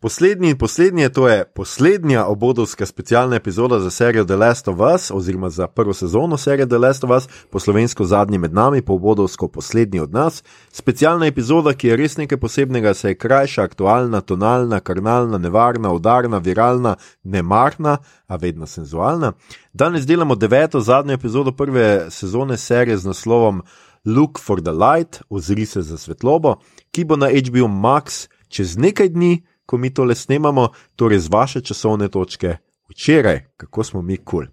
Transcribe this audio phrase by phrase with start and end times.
[0.00, 5.10] Poslednji in poslednji, to je poslednja obodovska specialna epizoda za serijo The Last of Us,
[5.10, 8.92] oziroma za prvo sezono serije The Last of Us, po slovensko zadnji med nami, po
[8.92, 10.44] obodovsko poslednji od nas.
[10.72, 16.38] Specialna epizoda, ki je res nekaj posebnega, se je krajša, aktualna, tonalna, karnalna, nevarna, udarna,
[16.38, 19.32] viralna, nemarna, a vedno senzualna.
[19.72, 23.62] Danes delamo deveto, zadnjo epizodo prve sezone serije z naslovom
[24.04, 26.56] Look for the Light, ozri se za svetlobo,
[26.90, 31.60] ki bo na HBO Max čez nekaj dni ko mi tole snemamo, torej z vaše
[31.60, 32.56] časovne točke
[32.88, 34.24] včeraj, kako smo mi kul.
[34.24, 34.46] Cool.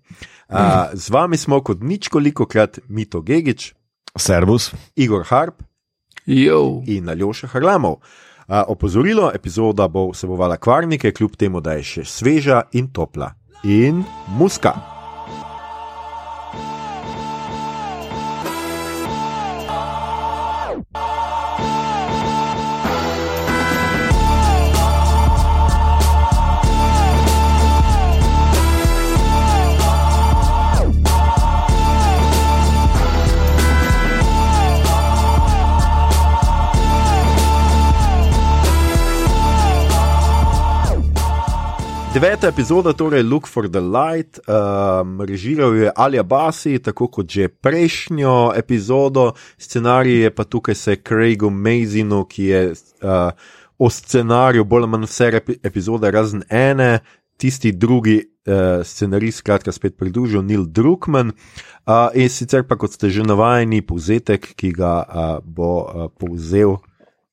[0.50, 0.58] Uh,
[0.94, 3.74] z vami smo kot nič koliko krat Mito Gigič,
[4.18, 5.64] Servus, Igor Harp
[6.26, 6.82] Yo.
[6.86, 7.94] in Aljoša Harlamov.
[7.94, 13.34] Uh, opozorilo, epizoda bo vsebovala kvarnike, kljub temu, da je še sveža in topla.
[13.64, 14.93] In muska.
[42.14, 47.48] Deveta epizoda, torej Look for the Light, um, režiral je Alja Basi, tako kot že
[47.50, 53.34] prejšnjo epizodo, scenarij je pa tukaj se Craigu Mazinu, ki je uh,
[53.80, 57.00] o scenariju bolj ali manj vse epizode, razen ene,
[57.38, 61.34] tisti drugi uh, scenarij, skratka, spet pridružil Neil Druckmann.
[61.88, 66.78] Uh, in sicer pa, kot ste že navajeni, povzetek, ki ga uh, bo uh, povzel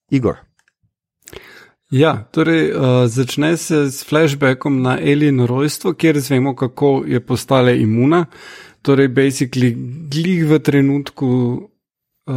[0.09, 0.41] Igor.
[1.91, 7.71] Ja, torej uh, začne se s flashbackom na Elino rojstvo, kjer zvemo, kako je postala
[7.75, 8.27] imuna.
[8.83, 9.75] Torej, basically,
[10.07, 12.35] glih v trenutku uh,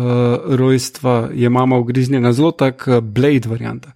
[0.57, 3.93] rojstva je mama ugriznjena, zelo tak uh, blade varianta.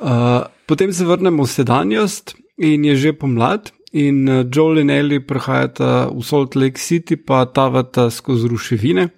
[0.00, 3.72] Uh, potem se vrnemo v sedanjost in je že pomlad.
[3.92, 9.08] In Joel in Ellie prihajata v Salt Lake City, pa tavata skozi ruševine.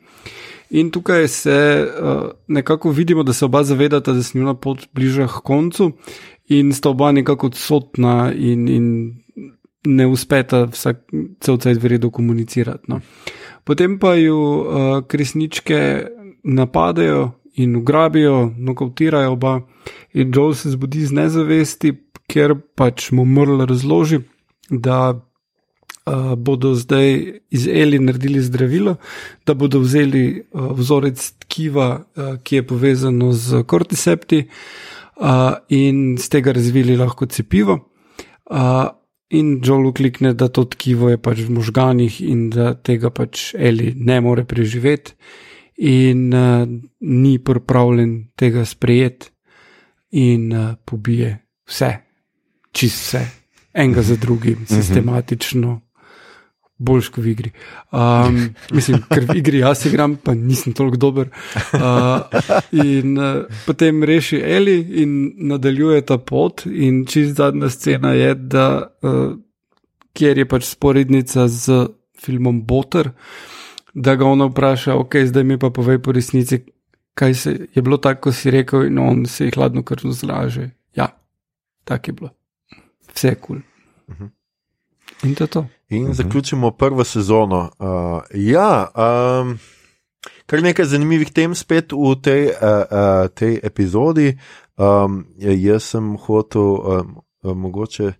[0.70, 5.26] In tukaj se uh, nekako vidimo, da se oba zavedata, da se njuna pot bliža
[5.26, 5.92] k koncu,
[6.48, 9.14] in sta oba nekako odsotna, in, in
[9.86, 11.04] ne uspeta vsak
[11.40, 12.84] cel cel v redu komunicirati.
[12.88, 13.00] No.
[13.64, 16.06] Potem pa ju uh, kresničke
[16.44, 19.60] napadejo in ugrabijo, nokautirajo oba,
[20.12, 21.92] in Joel se zbudi z nezavesti,
[22.28, 24.20] ker pač mu mrl razloži,
[24.70, 25.27] da
[26.08, 28.96] uh, bodo zdaj iz Eli naredili zdravilo,
[29.46, 34.46] da bodo vzeli uh, vzorec tkiva, uh, ki je povezano z kortisepti,
[35.20, 37.78] uh, in z tega razvili lahko cepivo.
[38.50, 38.88] Uh,
[39.30, 43.92] in Joel klikne, da to tkivo je pač v možganih in da tega pač Eli
[43.96, 45.12] ne more preživeti,
[45.78, 46.68] in uh,
[47.00, 49.30] ni pripravljen tega sprejeti,
[50.10, 51.90] in uh, pobije vse,
[52.72, 53.26] čist vse.
[53.78, 55.80] Enega za drugim, sistematično,
[56.78, 57.50] boljš kot v igri.
[57.90, 58.38] Um,
[58.76, 61.30] mislim, ker v igri jaz igram, pa nisem toliko dober.
[61.74, 62.22] Uh,
[62.72, 65.18] in uh, potem reši Eli in
[65.50, 66.66] nadaljuje ta pot.
[66.66, 68.66] In čist zadnja scena je, da
[69.02, 69.36] uh,
[70.18, 71.84] kjer je pač sporednica z
[72.18, 73.12] filmom Boter,
[73.94, 76.60] da ga ona vpraša, ok, zdaj mi pa povej po resnici,
[77.18, 80.70] kaj se je bilo tako, kot si rekel, in on se jih hladno krvno zlaže.
[80.94, 81.08] Ja,
[81.84, 82.30] tako je bilo.
[83.14, 83.56] Vse je kul.
[83.56, 83.62] Cool.
[84.08, 84.30] Uh -huh.
[85.22, 85.66] In to je to.
[85.90, 86.14] In uh -huh.
[86.14, 87.70] zaključimo prvo sezono.
[87.78, 88.88] Uh, ja,
[89.42, 89.58] um,
[90.46, 94.38] kar nekaj zanimivih tem spet v tej, uh, uh, tej epizodi.
[94.76, 98.12] Um, jaz sem hotel, um, mogoče.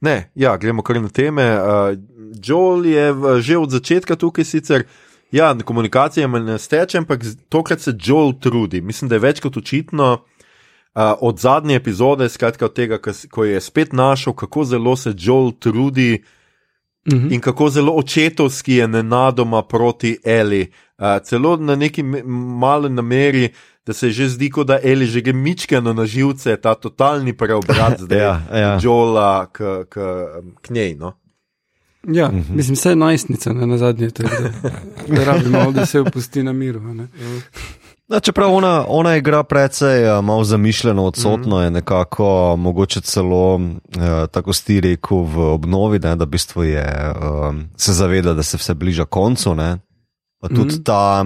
[0.00, 1.58] Ne, ja, gremo kar na teme.
[1.58, 1.98] Uh,
[2.42, 4.84] Joel je v, že od začetka tukaj sicer.
[5.32, 8.80] Ja, komunikacija me ne steče, ampak tokrat se Joel trudi.
[8.80, 10.22] Mislim, da je več kot očitno uh,
[11.20, 12.98] od zadnje epizode, skratka od tega,
[13.30, 16.39] ko je spet našel, kako zelo se Joel trudi uh
[17.06, 17.32] -huh.
[17.32, 20.72] in kako zelo očetovski je nenadoma proti Eli.
[20.98, 22.02] Uh, celo na neki
[22.58, 23.48] mali nameri,
[23.86, 28.00] da se že zdi, kot da Eli že gre mičkano na živce, ta totalni preobrat
[28.04, 28.78] zdaj ja, ja.
[28.82, 30.00] Joela k, k,
[30.62, 30.94] k njej.
[30.94, 31.12] No?
[32.08, 32.54] Ja, uh -huh.
[32.54, 34.08] mislim, vse je najstnica ne, na zadnje,
[35.08, 36.80] da rabimo, da se opusti na miru.
[38.10, 41.64] Da, čeprav ona, ona igra precej uh, malo zamišljeno, odsotno mm -hmm.
[41.64, 43.62] je nekako, mogoče celo, uh,
[44.30, 48.56] tako sti rekel, v obnovi, ne, da v bistvu je, uh, se zaveda, da se
[48.56, 49.54] vse bliža koncu.
[49.54, 49.78] Ne.
[50.40, 50.84] Pa tudi mm -hmm.
[50.84, 51.24] ta,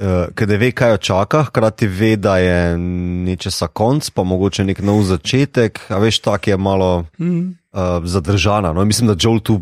[0.00, 4.82] uh, ki ve, kaj jo čaka, hkrati ve, da je nečesa konc, pa mogoče nek
[4.82, 7.54] nov začetek, a veš, tak je malo mm -hmm.
[7.98, 8.72] uh, zadržana.
[8.72, 8.84] No.
[8.84, 9.60] Mislim, da Joel tu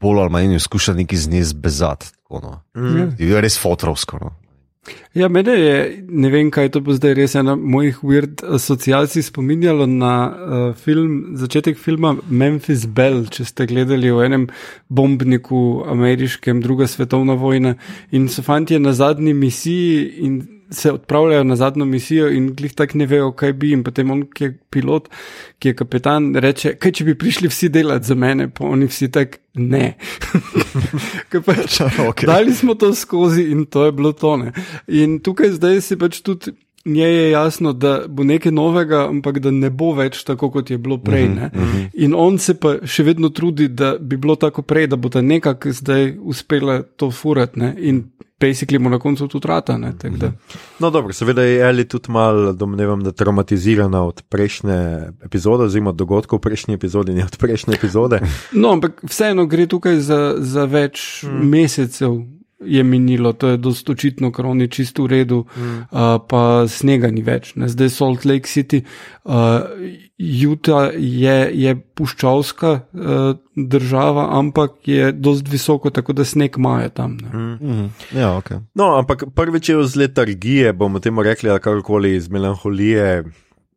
[0.00, 2.06] bolj ali manj skuša nekaj z njej zbezati.
[2.30, 2.60] No.
[2.76, 3.12] Mm -hmm.
[3.18, 4.18] Je res fotrovsko.
[4.20, 4.47] No.
[5.14, 9.86] Ja, mene je, ne vem, kaj to bo zdaj res ena mojih weird asociacij spominjalo
[9.86, 14.48] na uh, film, začetek filma Memphis Bell, če ste gledali o enem
[14.88, 17.74] bombniku ameriškem, druga svetovna vojna
[18.10, 20.38] in so fanti na zadnji misiji in
[20.70, 23.84] se odpravljajo na zadnjo misijo in glih tak ne vejo, kaj bi jim.
[23.84, 25.08] Potem on, ki je pilot,
[25.58, 29.10] ki je kapetan, reče, kaj če bi prišli vsi delati za mene, pa oni vsi
[29.12, 29.94] tak ne.
[31.48, 31.80] pač,
[32.10, 32.26] okay.
[32.26, 34.52] Dali smo to skozi in to je bilo tone.
[34.88, 36.56] In tukaj zdaj se pač tudi.
[36.84, 40.78] Nje je jasno, da bo nekaj novega, ampak da ne bo več tako, kot je
[40.78, 41.24] bilo prej.
[41.24, 41.88] Uh -huh, uh -huh.
[41.94, 45.20] In on se pa še vedno trudi, da bi bilo tako prej, da bo ta
[45.22, 47.60] nekako zdaj uspela to furati.
[47.76, 48.04] In
[48.40, 49.78] basically mu na koncu tudi rata.
[49.78, 49.92] Ne,
[50.78, 56.38] no, dobro, seveda je Ali tudi malo, domnevam, da traumatizirana od prejšnje epizode, oziroma dogodkov
[56.38, 58.20] prejšnje epizode, ne od prejšnje epizode.
[58.52, 61.48] No, ampak vseeno gre tukaj za, za več mm.
[61.48, 65.74] mesecev je minilo, to je dosto očitno, ker oni čisto v redu, mm.
[65.90, 67.54] uh, pa snega ni več.
[67.54, 67.68] Ne?
[67.70, 68.82] Zdaj Salt Lake City,
[69.24, 69.62] uh,
[70.18, 77.18] Utah je, je puščavska uh, država, ampak je dost visoko, tako da sneg imajo tam.
[77.22, 77.58] Mm.
[77.62, 77.90] Mm.
[78.18, 78.64] Ja, okay.
[78.74, 83.22] No, ampak prvič je z letargije, bomo temu rekli, ali karkoli iz melanholije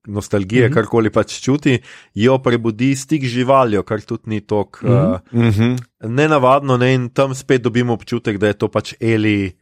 [0.08, 0.74] nostalgije, mm -hmm.
[0.74, 1.80] karkoli pač čuti,
[2.14, 5.14] jo prebudi stik živaljo, kar tudi ni tako mm -hmm.
[5.14, 5.78] uh, mm -hmm.
[6.10, 6.78] nenavadno.
[6.78, 6.94] Ne?
[6.94, 9.58] In tam spet dobimo občutek, da je to pač Eli,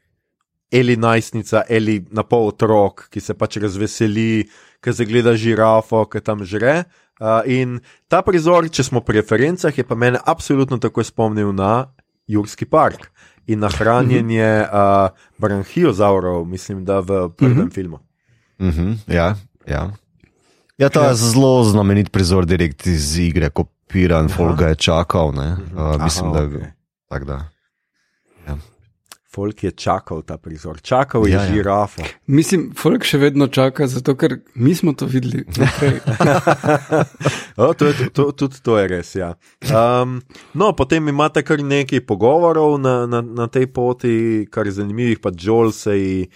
[0.71, 4.49] Eli najstnica, Eli na pol otrok, ki se pač razveseli,
[4.81, 6.83] ki se gleda žirafo, ki tam žre.
[7.19, 11.85] Uh, in ta prizor, če smo pri referencah, je pa mene absolutno tako spomnil na
[12.27, 13.11] Jurski park
[13.47, 17.73] in na hranjenje uh, branhiozaurov, mislim, da v prvem mm -hmm.
[17.73, 17.99] filmu.
[18.59, 18.97] Mm -hmm.
[19.07, 19.35] Ja,
[19.67, 19.91] ja.
[20.79, 25.27] Ja, to je zelo znamenit prizor, direkt iz igre, ko Piran Folk je čakal.
[25.27, 26.73] Uh, mislim, Aha, da je.
[27.25, 27.49] Da.
[28.47, 28.57] Ja.
[29.35, 31.87] Folk je čakal ta prizor, čakal je ja, ja.
[32.25, 35.43] Mislim, Folk še vedno čaka, zato ker mi smo to videli.
[37.57, 39.15] o, to je, to, tudi to je res.
[39.15, 39.33] Ja.
[39.67, 40.21] Um,
[40.53, 45.35] no, potem imate kar nekaj pogovorov na, na, na tej poti, kar je zanimivih, pa
[45.35, 46.29] Joel se je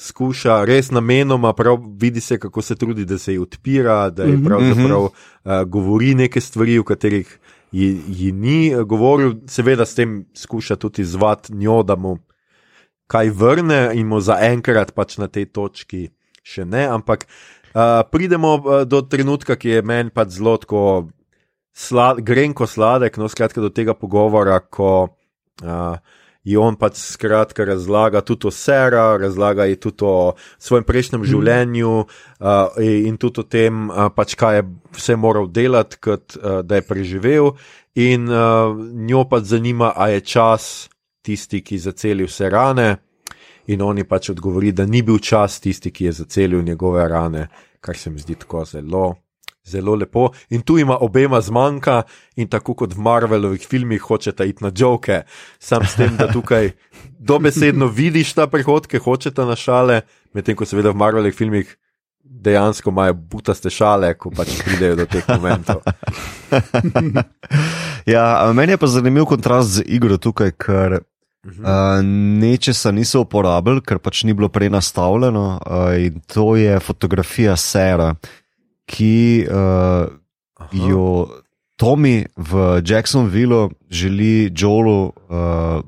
[0.00, 4.32] skuša res namenoma, prav vidi se, kako se trudi, da se ji odpira, da je
[4.32, 4.46] mhm.
[4.46, 5.12] pravzaprav uh,
[5.66, 7.38] govori neke stvari, o katerih
[7.72, 12.18] ji, ji ni uh, govoril, seveda s tem skuša tudi zvati njo, da mu
[13.10, 16.08] kaj vrne in mu zaenkrat pač na tej točki
[16.42, 16.86] še ne.
[16.88, 20.84] Ampak uh, pridemo do trenutka, ki je meni pač zelo tako.
[21.80, 26.00] Slad, grenko sladek, no, skratka, do tega pogovora, ko uh,
[26.44, 31.28] in on pač skratka razlaga tudi o Sera, razlaga ji tudi o svojem prejšnjem mm.
[31.28, 34.64] življenju uh, in tudi o tem, uh, pač kaj je
[34.96, 37.52] vse moral delati, kot, uh, da je preživel.
[38.00, 40.88] In uh, njo pač zanima, a je čas
[41.22, 42.90] tisti, ki zaceli vse rane.
[43.70, 47.48] In oni pač odgovori, da ni bil čas tisti, ki je zacelil njegove rane,
[47.80, 49.10] kar se mi zdi tako zelo
[49.66, 50.30] zelo lepo.
[50.50, 52.02] In tu ima obema zmanjka,
[52.36, 55.22] in tako kot v Marvelovih filmih, hočeta iti na joke,
[55.58, 56.72] sam s tem, da tukaj
[57.30, 60.02] dobesedno vidiš ta prihodke, hočeta na šale,
[60.34, 61.76] medtem ko seveda v Marvelovih filmih.
[62.30, 65.80] Dejansko imajo butaste šale, ko pač pridejo do teh momentov.
[68.14, 71.64] ja, meni je pa zanimiv kontrast z igro tukaj, ker uh -huh.
[71.64, 72.04] uh,
[72.40, 75.60] nečesa niso uporabili, ker pač ni bilo prej nastavljeno.
[75.66, 78.14] Uh, in to je fotografija Sera.
[78.84, 80.08] Uh, ki uh,
[80.72, 81.28] jo
[81.80, 85.80] Tomi v Jacksonville želi Joelu uh,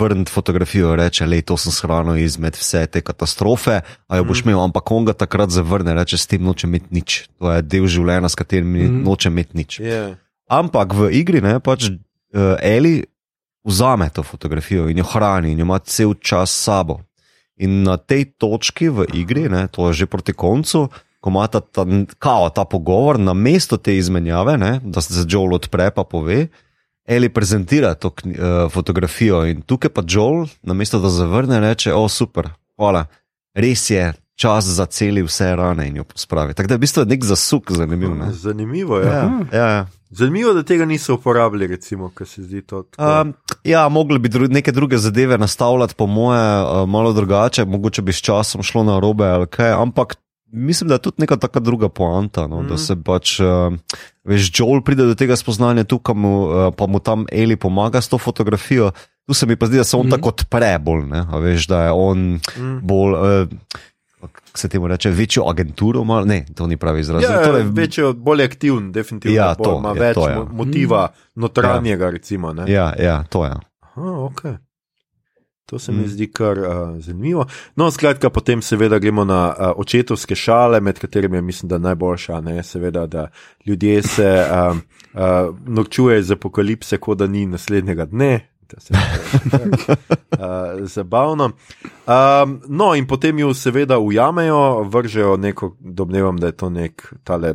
[0.00, 4.48] vrniti fotografijo, reče: Le, to sem shranil izmed vse te katastrofe, a jo boš mm.
[4.48, 7.20] imel, ampak on ga takrat zavrne, reče: S tem noče imeti nič.
[7.40, 9.00] To je del življenja, s katerim mm.
[9.06, 9.80] noče imeti nič.
[9.80, 10.18] Yeah.
[10.50, 13.00] Ampak v igri ne, pač uh, Eli
[13.64, 17.00] vzame to fotografijo in jo hrani in jo ima cel čas s sabo.
[17.60, 20.88] In na tej točki v igri, ne, to je že proti koncu,
[21.20, 21.86] ko ima ta, ta,
[22.18, 26.46] kao, ta pogovor, na mesto te izmenjave, ne, da se Joel odpre in pove,
[27.08, 29.44] ali prezentira to uh, fotografijo.
[29.46, 33.06] In tukaj pa Joel, na mesto da zavrne, reče: O, super, hvala,
[33.54, 34.12] res je.
[34.40, 36.54] Čas za celi vse rane in jo pospravi.
[36.56, 38.14] Tako da je v bistvu nek zasuk, zanimiv.
[38.16, 38.30] Ne?
[38.32, 39.06] Zanimivo je.
[39.06, 39.82] Ja, ja, ja.
[40.10, 42.86] Zanimivo, da tega niso uporabili, recimo, kar se zdi to.
[42.96, 43.34] Um,
[43.64, 48.12] ja, mogli bi dru neke druge zadeve nastavljati, po moje, uh, malo drugače, mogoče bi
[48.12, 50.16] s časom šlo na robe ali kaj, ampak
[50.52, 52.68] Mislim, da je tudi neka taka druga poanta, no, mm.
[52.68, 53.74] da se pač, uh,
[54.24, 58.10] veš, Joel pride do tega spoznanja, tukaj mu, uh, pa mu tam Eli pomaga s
[58.10, 58.90] to fotografijo.
[59.26, 60.10] Tu se mi pa zdi, da se on mm.
[60.10, 62.18] tako odpre bolj, ne, veš, da je on
[62.58, 62.80] mm.
[62.82, 63.14] bolj.
[63.14, 63.78] Uh,
[64.54, 67.22] Se temu reče, večjo agenturo, malo, ne, to ni pravi izraz.
[67.22, 69.36] Ja, torej, večjo, bolj aktiven, definitivno.
[69.36, 70.42] Ja, to ima več to, ja.
[70.52, 71.40] motiva, mm.
[71.40, 72.10] notranjega, ja.
[72.10, 72.52] recimo.
[72.52, 72.66] Ne?
[72.68, 73.54] Ja, ja, to je.
[73.80, 74.58] Aha, okay.
[75.70, 77.44] To se mi zdi kar uh, zanimivo.
[77.76, 82.40] No, skratka, potem seveda gremo na uh, očetovske šale, med katerimi je mislim, da najboljša,
[82.40, 82.62] ne?
[82.62, 83.28] seveda, da
[83.66, 84.76] ljudje se uh,
[85.14, 88.48] uh, norčujejo z apokalipse, kot da ni naslednjega dne.
[88.78, 91.44] Se, uh, zabavno.
[92.06, 97.54] Um, no, in potem jo seveda ujamejo, vržejo neko, domnevam, da je to nek tale,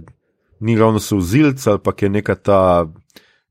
[0.59, 2.85] ni ravno suzilc ali pa je neka ta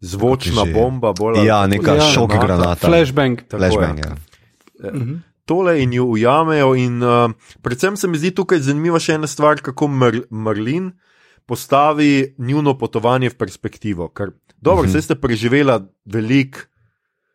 [0.01, 1.13] zvočna bomba.
[1.13, 2.87] Bolj, ja, neka ja, šok granata.
[2.87, 3.41] Flashbang.
[3.51, 4.17] Flashbang ja.
[4.93, 5.23] Mhm.
[5.45, 7.31] Tole in jo ujamejo, in uh,
[7.63, 10.93] predvsem se mi zdi tukaj zanimiva še ena stvar, kako Mer Merlin
[11.47, 14.09] postavi njuno potovanje v perspektivo.
[14.09, 15.01] Ker, dobro, uh -huh.
[15.01, 16.65] ste preživela veliko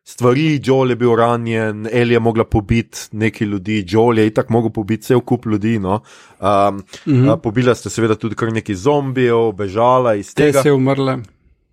[0.10, 4.72] stvari, Joel je bil ranjen, Eli je mogla pobiti nekaj ljudi, Joel je itak mogel
[4.74, 5.80] pobiti cel kup ljudi.
[5.80, 5.94] No?
[5.94, 7.34] Um, uh -huh.
[7.34, 10.60] uh, pobila ste seveda tudi kar nekaj zombijev, bežala iz tega.
[10.60, 11.20] Te se je umrla.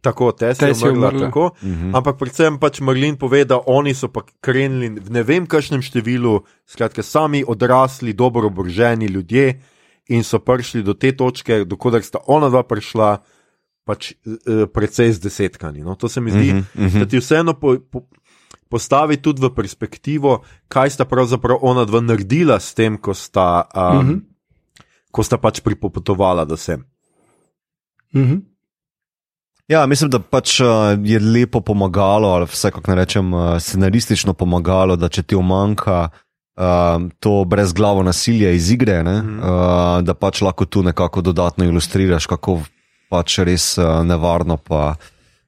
[0.01, 1.21] Tako, te se je umrla.
[1.21, 1.45] Tako.
[1.63, 1.91] Uh mhm.
[1.91, 1.97] -huh.
[1.97, 6.41] Ampak predvsem pač Marlin pove, da oni so pa krenili v ne vem kakšnem številu,
[6.67, 9.61] skratka, sami odrasli, dobro oboroženi ljudje
[10.09, 13.19] in so prišli do te točke, dokler sta ona dva prišla,
[13.87, 15.81] pač uh, precej z desetkami.
[15.81, 15.95] No?
[15.95, 16.99] To se mi zdi, uh -huh, uh -huh.
[16.99, 18.03] da ti vseeno po, po,
[18.69, 23.97] postavi tudi v perspektivo, kaj sta pravzaprav ona dva naredila s tem, ko sta, um,
[23.99, 24.21] uh -huh.
[25.11, 26.85] ko sta pač pripotovala do sem.
[28.15, 28.56] Uh -huh.
[29.69, 34.97] Ja, mislim, da pač uh, je lepo pomagalo, ali vse kako rečem, uh, scenaristično pomagalo,
[34.97, 39.39] da če ti omanka uh, to brezglavo nasilje iz igre, ne, mm.
[39.39, 42.61] uh, da pač lahko tu nekako dodatno ilustriraš, kako
[43.11, 44.95] pač res uh, nevarno pa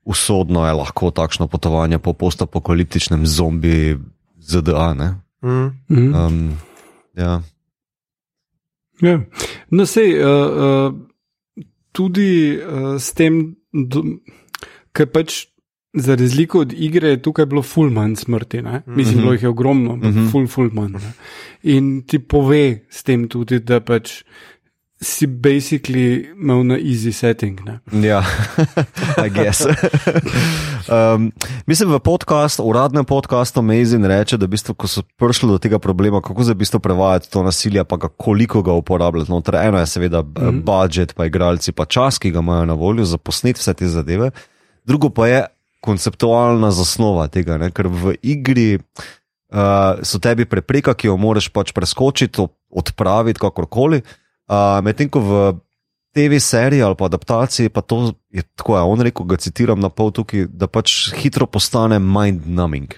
[0.08, 3.98] usodno je lahko takšno potovanje po postapokaliptičnem zombi
[4.40, 4.94] ZDA.
[5.44, 5.70] Mm.
[5.90, 6.58] Um,
[7.14, 7.40] ja.
[9.00, 9.20] Ja.
[9.70, 13.57] No, sej, uh, uh, tudi uh, s tem
[14.92, 15.46] ker pač
[15.92, 18.82] za razliko od igre je tukaj bilo ful manj smrti, ne?
[18.86, 20.30] mislim, bilo jih je ogromno, mm -hmm.
[20.32, 20.92] ful, ful manj.
[20.92, 21.12] Ne?
[21.62, 24.22] In ti pove s tem tudi, da pač.
[25.00, 27.60] Si basically imel na easy setting.
[27.62, 27.78] Ne?
[28.08, 28.24] Ja,
[29.26, 29.62] I guess.
[30.90, 31.30] um,
[31.66, 36.18] mislim, v podkastu, uradnem podkastu Amazing reče, da bistvo, ko so prišli do tega problema,
[36.20, 39.30] kako za bistvo prevajati to nasilje, pa ga, koliko ga uporabljati.
[39.30, 40.62] No, torej eno je seveda mm -hmm.
[40.62, 44.30] budžet, pa igralci, pa čas, ki ga imajo na voljo za posnet vse te zadeve.
[44.84, 45.46] Drugo pa je
[45.80, 47.70] konceptualna zasnova tega, ne?
[47.70, 53.96] ker v igri uh, so tebi prepreka, ki jo moraš pač preskočiti, odpraviti kakorkoli.
[53.96, 54.27] Uh,
[54.82, 55.40] Medtem ko v
[56.16, 59.90] TV seriji ali pa adaptaciji, pa to je tako, ja, on rekel, ga citiram na
[59.92, 62.96] pol tukaj, da pač hitro postane mind-numbing.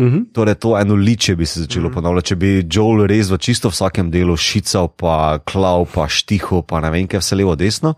[0.00, 0.24] Uh -huh.
[0.32, 1.94] Torej, to eno liče bi se začelo uh -huh.
[1.94, 2.28] ponavljati.
[2.28, 6.90] Če bi Joel res v čisto vsakem delu šical, pa klav, pa štiho, pa ne
[6.90, 7.94] vem, kaj vse levo, desno.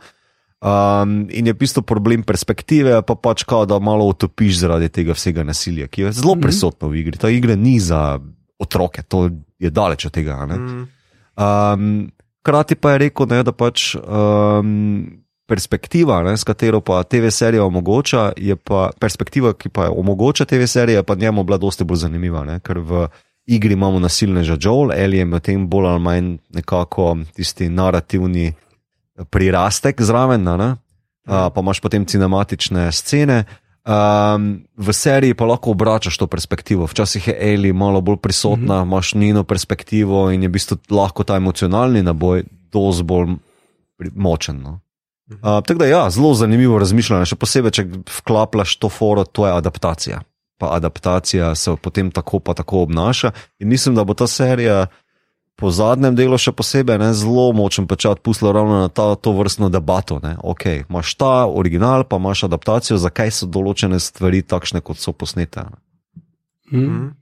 [0.63, 5.43] Um, in je bistvo problem perspektive, pa pač kao, da malo utopiš zaradi tega vsega
[5.43, 7.19] nasilja, ki je zelo prisotno v igri.
[7.19, 8.21] Ta igra ni za
[8.59, 10.47] otroke, to je daleč od tega.
[11.37, 12.11] Um,
[12.43, 17.65] Hkrati pa je rekel, ne, da pač um, perspektiva, ne, s katero pa TV serija
[17.65, 22.43] omogoča, je pa perspektiva, ki pa omogoča TV serije, pa njemu bila dosti bolj zanimiva,
[22.45, 23.07] ne, ker v
[23.47, 28.53] igri imamo nasilneža Joel, Eli je medtem bolj ali manj nekako tisti narativni
[29.31, 33.45] prirastek zraven, ne, uh, pa imaš potem cinematične scene.
[33.83, 36.87] Um, v seriji pa lahko obračaš to perspektivo.
[36.87, 38.87] Včasih je Eli malo bolj prisotna, mm -hmm.
[38.87, 43.35] imaš njeno perspektivo in je v bistvu lahko ta emocionalni naboj dosti bolj
[44.15, 44.63] močen.
[44.63, 44.81] No?
[45.31, 47.87] Uh, tako da, ja, zelo zanimivo razmišljanje, še posebej, če
[48.19, 50.21] vklaplaš to foro, to je adaptacija.
[50.59, 53.31] Pa adaptacija se potem tako pa tako obnaša.
[53.59, 54.87] In mislim, da bo ta serija
[55.63, 59.71] po zadnjem delu še posebej ne, zelo močen pečat pustila ravno na ta, to vrstno
[59.71, 60.19] debato.
[60.43, 65.69] Ok, imaš ta original, pa imaš adaptacijo, zakaj so določene stvari takšne, kot so posnete.
[66.75, 67.13] Mm.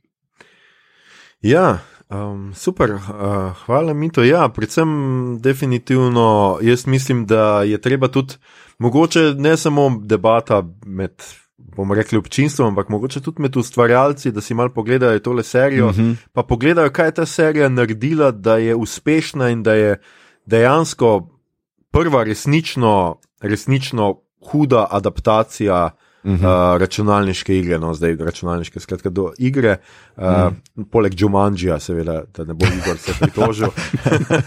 [1.44, 4.24] Ja, um, super, uh, hvala mi to.
[4.24, 4.90] Ja, predvsem
[5.44, 8.40] definitivno jaz mislim, da je treba tudi
[8.80, 11.12] mogoče ne samo debata med
[11.76, 15.96] bomo rekli, občinstvom, ampak mogoče tudi med ustvarjalci, da si malo pogledajo tole serijo, uh
[15.98, 16.10] mhm.
[16.10, 16.16] -huh.
[16.32, 20.00] pa pogledajo, kaj je ta serija naredila, da je uspešna in da je
[20.46, 21.28] dejansko
[21.90, 25.90] prva resnično, resnično huda adaptacija.
[26.22, 26.74] Uh -huh.
[26.74, 29.76] uh, računalniške igre, no zdaj računalniške, skratka, do igre,
[30.16, 30.84] uh, uh -huh.
[30.90, 33.68] poleg Džumanžija, seveda, da ne bo Igor se pritožil.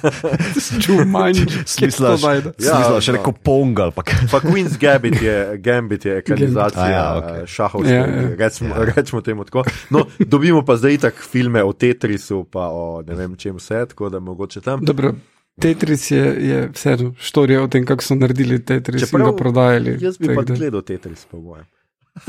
[0.81, 2.17] Džumanži, smisla,
[2.59, 3.17] ja, še no.
[3.17, 3.91] neko pongal.
[3.91, 7.45] Pa, pa Queen's Gambit je, Gambit je ekranizacija ja, okay.
[7.45, 8.35] šahovske, ja, ja.
[8.37, 8.93] Recimo, ja.
[8.95, 9.63] rečemo temu tako.
[9.89, 14.09] No, dobimo pa zdaj tak filme o Tetrisu, pa o ne vem čem vse, tako
[14.09, 14.85] da mogoče tam.
[14.85, 15.13] Dobro.
[15.61, 19.97] Tetris je, je vseeno štorija o tem, kako so naredili Tetris Čeprav, in ga prodajali.
[20.01, 20.53] Jaz bi pa da...
[20.53, 21.65] gledal Tetris, po mojem.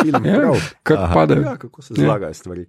[0.02, 0.24] film.
[0.24, 0.52] Ja,
[0.82, 1.34] kako pade.
[1.34, 2.66] Ja, kako se zlagajo stvari.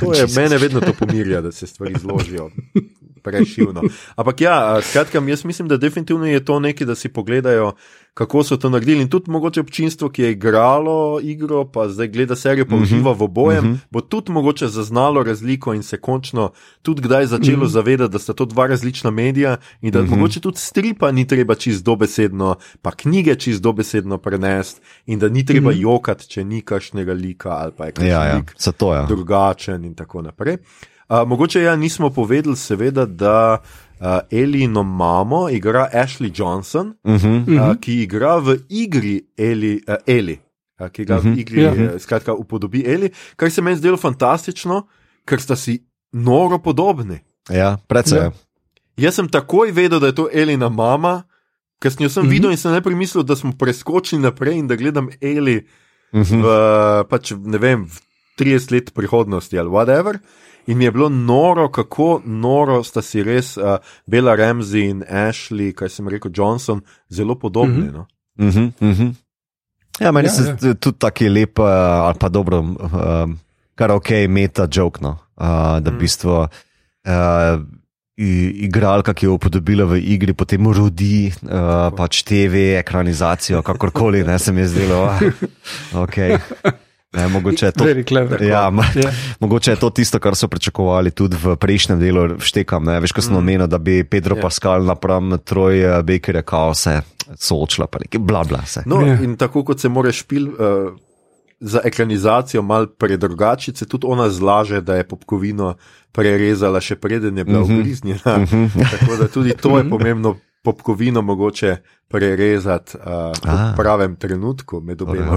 [0.00, 2.50] To je, mene vedno to pomirja, da se stvari zložijo
[3.26, 3.82] prešivno.
[4.16, 7.72] Ampak ja, skratka, jaz mislim, da definitivno je to nekaj, da si pogledajo,
[8.14, 9.02] kako so to naredili.
[9.02, 13.22] In tudi mogoče občinstvo, ki je igralo igro, pa zdaj gleda serijo, pa uživa v
[13.22, 16.50] obojem, bo tudi mogoče zaznalo razliko in se končno
[16.82, 21.12] tudi kdaj začelo zavedati, da sta to dva različna medija in da mogoče tudi stripa
[21.12, 26.44] ni treba čist dobesedno, pa knjige čist dobesedno prenesti in da ni treba jokati, če
[26.44, 29.06] ni kakšnega lika ali pa je kakšen Ja, ja, lik se to je.
[29.08, 30.56] drugačen in tako naprej.
[31.08, 33.58] Uh, mogoče ja nismo povedali, seveda, da
[34.00, 37.70] uh, Elino mamo igra Ashley Johnson, Uh -huh.
[37.70, 40.38] uh, ki igra v igri Eli, uh, Eli
[40.80, 41.72] uh, ki ga v igri Ja.
[41.72, 44.86] uh, skratka upodobi Eli, kar se meni zdelo fantastično,
[45.24, 45.82] ker sta si
[46.12, 47.18] noro podobni.
[47.50, 48.18] Ja, predvsej.
[48.18, 48.24] Ja.
[48.24, 48.32] Ja.
[48.96, 51.22] Jaz sem takoj vedel, da je to Elina mama,
[51.80, 52.30] ker sem jo sem mm -hmm.
[52.32, 55.66] videl in sem najprej mislil, da smo preskočili naprej in da gledam Eli
[56.12, 56.42] Uh -huh.
[56.42, 58.00] v, pač, ne vem, v
[58.38, 60.18] 30 let prihodnosti ali whatever.
[60.66, 65.72] In mi je bilo noro, kako noro sta si res uh, Bela Ramsey in Ashley,
[65.74, 67.86] kaj sem rekel, Johnson, zelo podobni.
[67.86, 67.92] Mm -hmm.
[67.92, 68.06] no?
[68.38, 68.72] Uh -huh.
[68.80, 69.14] Uh -huh.
[70.00, 70.74] Ja, meni Ja, se ja.
[70.74, 73.38] tudi tako je lep, uh, ali pa dobro, um,
[73.74, 75.00] kar ok, meta joke.
[75.02, 75.18] No.
[75.36, 76.48] Uh, da v bistvu uh,
[78.16, 84.52] igralka, ki je upodobila v igri, potem rodi uh, pač TV, ekranizacijo, kakorkoli, ne se
[84.52, 85.10] mi je zdelo.
[85.92, 86.38] Okay.
[87.16, 87.84] Ne, mogoče je to.
[87.84, 88.42] Very clever.
[88.42, 89.10] Ja, ma, Ja.
[89.40, 92.84] Mogoče je to tisto, kar so pričakovali tudi v prejšnjem delu, štekam.
[92.84, 93.00] Ne?
[93.00, 94.38] Veš, ko sem omenil, da bi Pedro Ja.
[94.38, 94.42] yeah.
[94.42, 97.00] Pascal napram Troj eh, Baker kao se
[97.34, 98.82] soočila, pa nekaj bla bla se.
[98.86, 99.16] No, Ja.
[99.16, 100.92] in tako kot se mora špil uh,
[101.60, 105.74] za ekranizacijo mal predrugačiti, se tudi ona zlaže, da je popkovino
[106.12, 107.74] prerezala, še preden je bila Mhm.
[107.74, 108.20] ugriznjena.
[108.90, 110.36] Tako da tudi to je pomembno.
[110.66, 111.76] Popkovino mogoče
[112.08, 113.04] prerezati uh,
[113.42, 114.82] v pravem trenutku.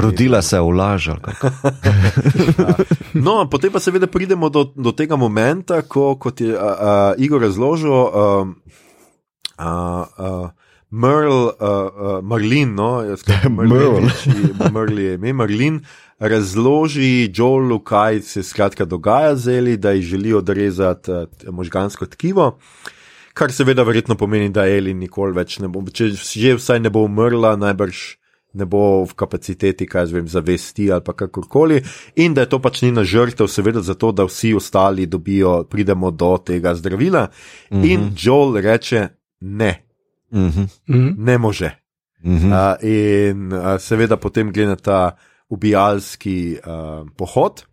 [0.02, 1.08] Rodila se je v laž.
[1.08, 1.48] ali kako?
[3.26, 7.42] No, potem pa seveda pridemo do, do tega momenta, ko kot je uh, uh, Igor
[7.42, 8.56] razložil, um,
[9.58, 10.50] uh, uh,
[10.90, 14.10] Merl, uh, uh, Marlin, no, jaz kažem Merl.
[14.74, 15.82] Merl je ime, Marlin
[16.20, 22.58] razloži Joelu, kaj se skratka dogaja z Eli, da ji želi odrezati uh, možgansko tkivo.
[23.34, 27.04] Kar seveda verjetno pomeni, da Eli nikoli več ne bo, če že vsaj ne bo
[27.06, 28.20] umrla, najbrž
[28.54, 31.84] ne bo v kapaciteti, kaj jaz vem, zavesti ali pa kakorkoli,
[32.16, 36.38] in da je to pač njena žrtev, seveda zato, da vsi ostali dobijo, pridemo do
[36.46, 37.28] tega zdravila.
[37.72, 37.92] Mm -hmm.
[37.92, 39.08] In Joel reče:
[39.42, 39.86] Ne,
[40.32, 41.08] Mhm, Mhm.
[41.18, 41.72] ne može.
[42.24, 42.52] mhm.
[42.52, 45.16] Uh, in uh, seveda potem gre na ta
[45.50, 47.64] ubijalski uh, pohod.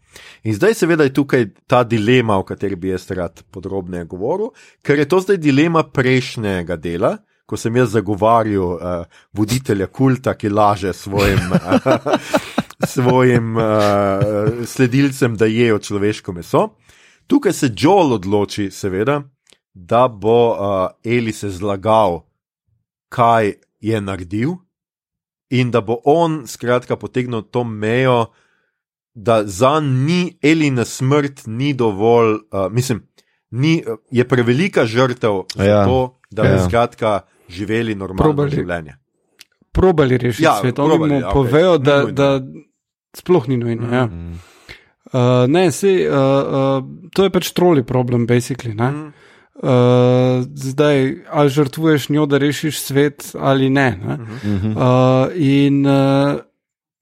[0.44, 4.52] In zdaj, seveda, je tukaj ta dilema, o kateri bi jaz rad podrobneje govoril,
[4.83, 10.50] ker je to zdaj dilema prejšnjega dela, ko sem jaz zagovarjal uh, voditelja kulta, ki
[10.50, 12.18] laže svojim, uh,
[12.94, 16.68] svojim uh, sledilcem, da jejo človeško meso.
[17.26, 19.20] Tukaj se Joel odloči, seveda,
[19.74, 22.22] da bo uh, Eli se zlagal,
[23.09, 24.57] kaj je naredil,
[25.50, 28.33] in da bo on skratka potegnil to mejo,
[29.16, 33.02] da za ni Elina smrt ni dovolj, uh, mislim,
[33.50, 36.64] ni, je prevelika žrtev za Ja, to, da bi ja.
[36.68, 38.50] skratka živeli normalno Probali.
[38.50, 38.96] življenje.
[39.72, 40.79] Probali rešiti Ja, ja, svet.
[40.79, 42.42] Oni probali, mu ja, povejo, Ni da, da
[43.16, 43.88] sploh ni nujno.
[43.94, 44.07] Ja.
[44.07, 44.33] Mhm.
[45.07, 48.74] Uh, ne, sej, uh, uh, to je pač troli problem, basically.
[48.74, 48.90] Ne?
[48.90, 49.07] Mhm.
[49.57, 53.96] Uh, zdaj, ali žrtvuješ njo, da rešiš svet, ali ne.
[53.96, 54.18] ne?
[54.44, 54.74] Mhm.
[54.76, 56.37] Uh, in uh,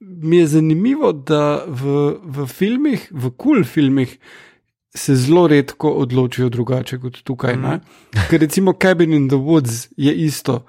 [0.07, 4.19] mi je zanimivo, da v, v filmih, v kul cool filmih,
[4.95, 7.57] se zelo redko odločijo drugače kot tukaj.
[7.57, 7.81] Mm.
[8.31, 10.67] Ker recimo Cabin in the Woods je isto,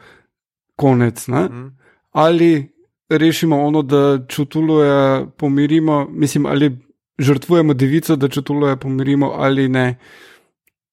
[0.76, 1.28] konec.
[1.28, 1.44] Ne?
[1.46, 1.68] Mhm.
[2.12, 2.72] Ali
[3.10, 6.78] rešimo ono, da čutuluje, pomirimo, mislim, ali
[7.20, 9.98] žrtvujemo devico, da čutuluje, pomirimo, ali ne.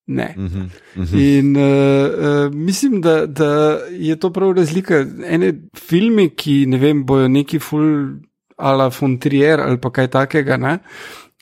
[0.06, 0.34] Ne.
[0.38, 0.62] Mhm.
[0.96, 1.18] Mhm.
[1.18, 5.06] In uh, uh, mislim, da, da je to prav razlika.
[5.26, 8.18] Ene filme, ki ne vem, bojo neki full
[8.62, 10.78] ala Fontrier ali pa kaj takega, ne?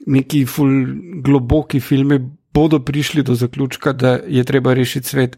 [0.07, 0.87] neki full
[1.25, 2.21] globoki filme
[2.55, 5.37] bodo prišli do zaključka, da je treba rešiti svet.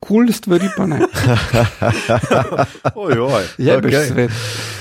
[0.00, 0.98] Kul cool stvari pa ne.
[2.94, 3.44] Oj, oj.
[3.58, 3.76] Okej.
[3.76, 4.08] okay.
[4.08, 4.30] svet.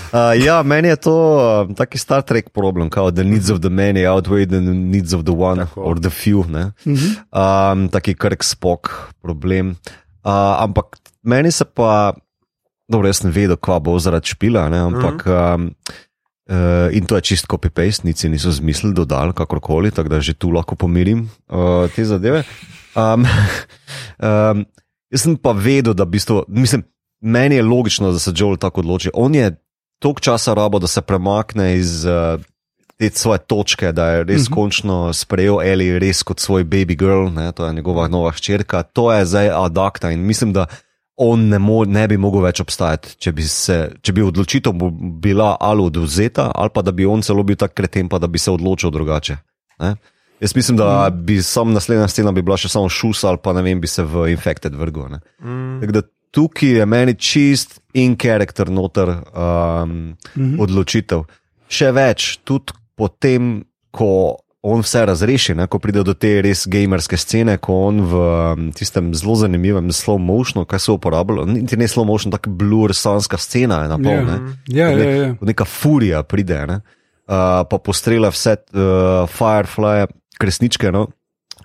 [0.10, 3.70] Uh, ja, meni je to uh, taki Star Trek problem, kao the needs of the
[3.70, 5.82] many outweigh the needs of the one Tako.
[5.82, 6.48] or the few.
[6.48, 6.72] Ne?
[6.86, 7.06] Mhm.
[7.32, 9.76] Um, taki krk spok problem.
[10.24, 12.14] Uh, ampak meni se pa,
[12.90, 14.86] dobro, jaz sem vedel, kva bo zaradi špila, ne?
[14.90, 15.28] ampak.
[15.28, 15.74] Um,
[16.50, 20.50] Uh, in to je čist copy-paste, nici niso zmislili, dodali kakorkoli, tako da že tu
[20.50, 22.42] lahko pomirim uh, te zadeve.
[22.98, 23.22] Um,
[24.18, 24.64] um,
[25.14, 26.82] jaz sem pa vedel, da v bistvu, mislim,
[27.22, 29.14] meni je logično, da se Joel tako odloči.
[29.14, 29.62] On je
[30.02, 32.42] toliko časa rabo, da se premakne iz uh,
[32.98, 34.54] te svoje točke, da je res uh -huh.
[34.54, 38.84] končno sprejel Eli res kot svoj baby girl, ne, to je njegova nova hčerka.
[38.84, 40.66] To je zdaj adakta in mislim, da
[41.20, 44.86] on ne, mo ne bi mogel več obstajati, če bi, se, če bi odločitev
[45.22, 48.40] bila ali odvzeta, ali pa da bi on celo bil tak kreten, pa da bi
[48.40, 49.36] se odločil drugače.
[49.84, 49.96] Ne.
[50.40, 53.64] Jaz mislim, da bi sam naslednja scena bi bila še samo šus ali pa ne
[53.66, 55.20] vem, bi se v infekted vrgel.
[55.44, 56.00] Mm.
[56.32, 60.60] Tukaj je meni čist in karakter noter um, mm -hmm.
[60.62, 61.24] odločitev.
[61.68, 67.18] Še več, tudi potem, ko on vse razreši, ne, ko pride do te res gamerske
[67.18, 68.24] scene, ko on v
[68.76, 73.40] tistem zelo zanimivem slow motionu, kaj se uporablja, niti ne slow motion, tako blur, sanska
[73.40, 74.26] scena je na pol.
[74.28, 75.30] Ne, ja, ja, ja.
[75.42, 81.08] Neka furija pride, ne, uh, pa postrela vse uh, Firefly kresničke, no,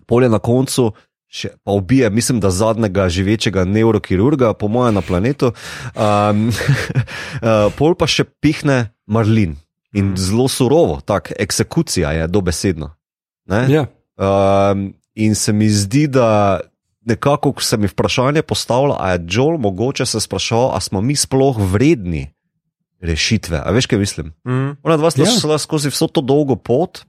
[0.06, 0.92] polje na koncu.
[1.34, 5.50] Še, pa ubije, mislim, da zadnjega živečega neurokirurga, po mojem, na planetu.
[5.98, 6.46] Um,
[7.42, 9.56] uh, pol pa še pihne Marlin
[9.94, 12.94] in zelo surovo, tako eksekucija je dobesedno.
[13.46, 13.86] Ja.
[14.16, 16.60] Um, in se mi zdi, da
[17.04, 21.16] nekako, ko se mi vprašanje postavlja, ali je Joel mogoče se sprašal, ali smo mi
[21.16, 22.34] sploh vredni
[23.00, 23.62] rešitve.
[23.64, 24.32] A veš, kaj mislim?
[24.46, 24.76] Mm.
[24.82, 25.30] Ona dva sta ja.
[25.40, 27.04] šla skozi vso to dolgo pot.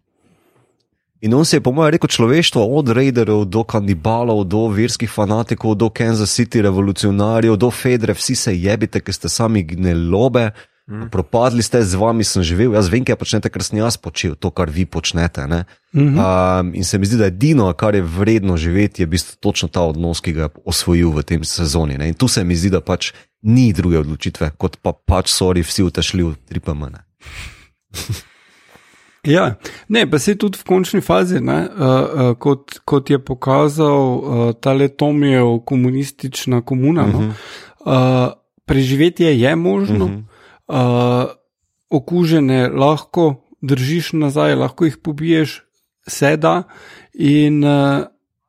[1.21, 5.75] In on se je, po mojem, rekel človeštvo, od raiderov do kanibalov, do verskih fanatikov,
[5.75, 10.51] do Kansas City revolucionarjev, do Fedre, vsi se jebite, ker ste sami gnelobe,
[10.87, 11.09] mm.
[11.11, 14.51] propadli ste, z vami sem živel, jaz vem, kaj počnete, ker sem jaz počel to,
[14.51, 15.45] kar vi počnete.
[15.45, 16.19] Mm -hmm.
[16.19, 19.67] um, in se mi zdi, da edino, kar je vredno živeti, je v bistvu točno
[19.67, 21.97] ta odnos, ki ga je osvojil v tem sezoni.
[21.97, 22.07] Ne?
[22.07, 25.83] In tu se mi zdi, da pač ni druge odločitve, kot pa pač sori vsi
[25.83, 26.99] utešli v tripamene.
[29.25, 29.55] Ja,
[29.89, 34.53] ne, pa se tudi v končni fazi, ne, uh, uh, kot, kot je pokazal uh,
[34.53, 37.05] ta letomijev komunistična komuna.
[37.05, 37.21] Uh -huh.
[37.21, 37.33] no,
[37.79, 38.33] uh,
[38.65, 40.23] preživetje je možno, uh -huh.
[40.67, 41.31] Uh,
[41.89, 45.61] okužene lahko držiš nazaj, lahko jih pobiješ,
[46.07, 46.63] seda.
[47.13, 48.05] In uh,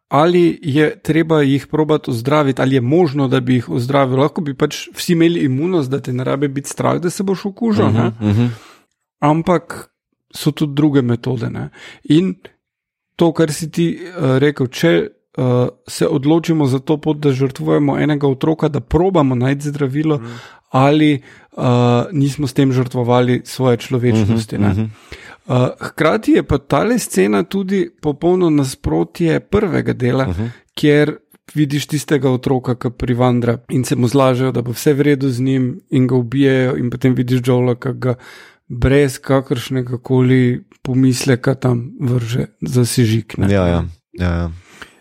[0.09, 4.55] ali je treba jih probati ozdraviti, ali je možno, da bi jih ozdravili, lahko bi
[4.55, 7.87] pač vsi imeli imunost, da te ne rabe biti strah, da se boš okužil.
[7.87, 8.49] Uh -huh, uh -huh.
[9.19, 9.91] Ampak
[10.35, 11.51] so tudi druge metode.
[11.51, 11.69] Ne?
[12.05, 12.35] In
[13.17, 17.99] to, kar si ti uh, rekel, če uh, se odločimo za to pot, da žrtvujemo
[17.99, 20.39] enega otroka, da probamo najti zdravilo, mm.
[20.77, 21.23] Ali
[21.57, 21.63] uh,
[22.13, 24.59] nismo s tem žrtvovali svoje človečnosti.
[24.59, 24.89] Mm -hmm.
[25.47, 30.49] uh, hkrati je pa ta scena tudi popolno nasprotje prvega dela, mm -hmm.
[30.75, 31.17] kjer.
[31.55, 35.41] Vidiš tistega otroka, ki privandra in se mu zlažejo, da bo vse v redu z
[35.41, 38.15] njim, in ga ubijajo, in potem vidiš Joela, ki ga
[38.69, 43.35] brez kakršnega koli pomisleka tam vrže za sežig.
[43.39, 43.85] Ja, ja.
[44.13, 44.51] Ja, ja.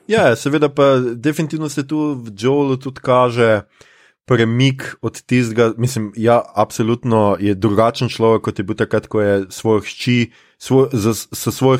[0.08, 3.62] ja, seveda pa definitivno se tu v Joelu tudi kaže.
[4.26, 9.46] Premik od tistega, mislim, ja, absolutno je drugačen človek, kot je bil takrat, ko je
[9.50, 11.78] svojo hči, svoj, z, s svojo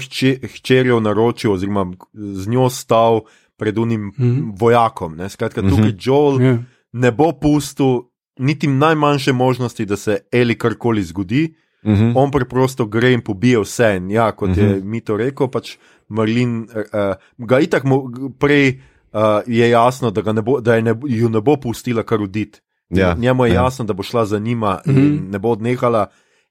[0.54, 3.22] hčerjo naročil, oziroma z njo stal
[3.58, 4.54] pred unim mm -hmm.
[4.60, 5.16] vojakom.
[5.16, 5.30] Ne?
[5.30, 6.08] Skratka, tukaj mm -hmm.
[6.08, 6.46] Joel yeah.
[6.46, 6.64] Ja.
[6.92, 8.02] ne bo pustil
[8.40, 11.56] niti najmanjše možnosti, da se Eli karkoli zgodi,
[11.86, 11.96] mhm.
[11.96, 12.12] -huh.
[12.16, 13.96] On preprosto gre in pobije vse.
[13.98, 14.62] In ja, kot uh -huh.
[14.62, 14.90] je mhm.
[14.90, 15.78] mi to rekel, pač
[16.08, 17.84] Marlin, uh, ga itak
[18.40, 18.82] prej
[19.16, 22.60] uh, je jasno, da, ne bo, da ne, ju ne bo pustila kar uditi.
[22.90, 23.64] Ja, Njemu je ja.
[23.64, 25.02] jasno, da bo šla za njima in mhm.
[25.02, 25.32] -huh.
[25.32, 26.08] ne bo odnehala.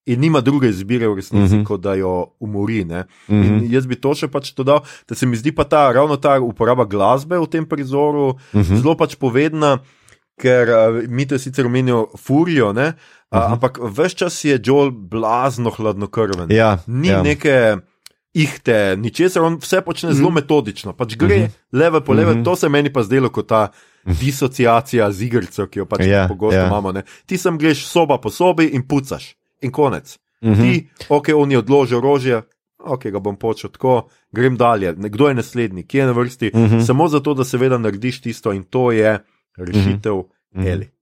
[0.06, 1.64] In nima druge izbire v resnici, uh -huh.
[1.64, 2.80] kot da jo umori.
[2.80, 2.88] Uh
[3.28, 3.72] -huh.
[3.74, 6.84] Jaz bi to še pač dodal, da se mi zdi pa ta ravno ta uporaba
[6.84, 8.76] glasbe v tem prizoru uh -huh.
[8.76, 9.78] zelo pač povedna,
[10.40, 12.76] ker uh, mi to sicer omenijo furijo, uh,
[13.34, 13.52] Uh -huh.
[13.52, 16.50] Ampak vse čas je Joel blazno hladnokrven.
[16.50, 17.22] Ja, Ni ja.
[17.22, 17.76] neke
[18.34, 20.36] ihte, ničesar, on vse počne zelo mhm.
[20.36, 20.40] -huh.
[20.42, 20.92] metodično.
[20.92, 21.44] Pač gre mhm.
[21.44, 21.78] -huh.
[21.78, 22.40] leve po leve, mhm.
[22.40, 22.44] -huh.
[22.44, 23.68] to se meni pa zdelo kot ta
[24.20, 26.66] disociacija z igrico, ki jo pač ja, pogosto ja.
[26.66, 26.92] imamo.
[26.92, 27.02] Ne?
[27.26, 30.18] Ti sem greš soba po sobi in pucaš, in konec.
[30.40, 30.60] Uh -huh.
[30.60, 32.42] Ti, ok, on je odložil orožje.
[32.78, 34.92] Ok, ga bom počel tako, grem dalje.
[34.92, 36.50] Kdo je naslednji, kje je na vrsti?
[36.54, 36.86] Uh -huh.
[36.86, 39.18] Samo zato, da seveda narediš tisto, in to je
[39.56, 40.72] rešitev uh -huh.
[40.72, 40.93] Eli.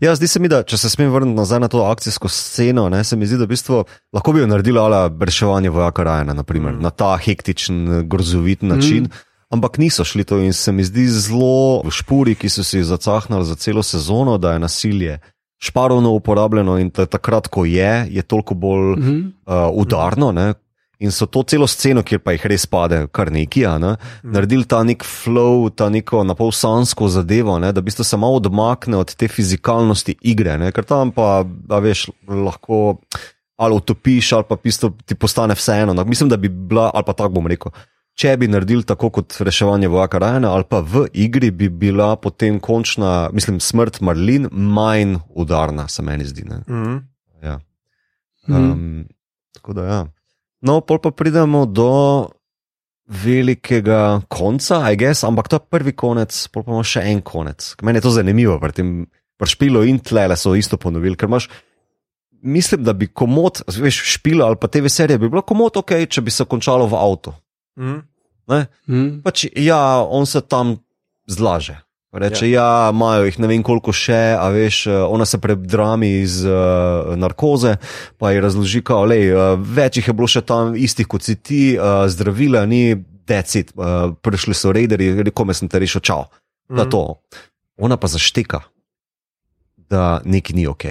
[0.00, 3.04] Ja, zdi se mi, da če se smem vrniti nazaj na to akcijsko sceno, ne,
[3.04, 6.72] se mi zdi, da bi bistvu, lahko bi jo naredila ali reševanje vojaka Rajana, naprimer,
[6.74, 6.82] mm.
[6.82, 9.04] na ta hektičen, grozovit način.
[9.04, 9.26] Mm.
[9.50, 13.44] Ampak niso šli to in se mi zdi zelo v špuri, ki so si zacahnali
[13.44, 15.18] za celo sezono, da je nasilje
[15.60, 19.32] šparovno uporabljeno in takrat, ko je, je toliko bolj mm -hmm.
[19.46, 20.54] uh, udarno, ne,
[21.00, 24.32] in so to celo sceno, kjer pa jih res pade, kar neki, ne, mm.
[24.34, 29.00] naredili ta nek flow, ta neko napol sansko zadevo, ne, da bi se malo odmaknili
[29.00, 32.98] od te fizikalnosti igre, ne, ker tam pa, da veš, lahko
[33.60, 35.92] ali utopiš, ali pa pisto, ti postane vseeno.
[35.94, 37.72] No, mislim, da bi bila, ali pa tako bom rekel.
[38.16, 42.56] Če bi naredili tako kot reševanje vojaka Rajana, ali pa v igri bi bila potem
[42.60, 46.44] končna, mislim, smrt Marlin manj udarna, se meni zdi.
[46.44, 47.02] Mm -hmm.
[47.42, 47.58] ja.
[48.48, 49.06] Um,
[49.54, 50.06] tako da, ja.
[50.66, 52.28] No, pol pa pridemo do
[53.10, 57.72] velikega konca, I guess, ampak to je prvi konec, pol pa imamo še en konec.
[57.82, 58.92] Meni je to zanimivo, pri tem
[59.40, 61.48] špilu in tlele so isto ponovili, ker imaš.
[62.40, 66.22] Mislim, da bi komod, veš, špilo ali pa te veselje bi bilo komod ok, če
[66.24, 67.34] bi se končalo v avtu.
[67.80, 68.00] Mm.
[68.52, 68.60] Ne?
[68.88, 69.10] Mm.
[69.24, 70.78] Pač, ja, on se tam
[71.28, 71.76] zlaže.
[72.12, 76.40] Reče, ja, imajo jih ne vem koliko še, a veš, eh, ona se predrami iz
[76.42, 76.50] uh,
[77.14, 77.76] narkoze,
[78.18, 81.36] pa ji razloži, kao, lej, uh, več jih je bilo še tam istih kot si
[81.36, 86.24] ti, uh, zdravila ni, decit, uh, prišli so raideri, kome sem te rešil, čau.
[86.68, 86.90] Da Mhm.
[86.90, 87.02] to.
[87.78, 88.60] Ona pa zašteka,
[89.88, 90.84] da nekaj ni ok.